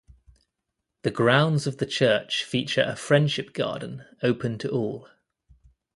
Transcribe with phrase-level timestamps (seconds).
[1.03, 5.07] The grounds of the church feature a friendship garden open to all.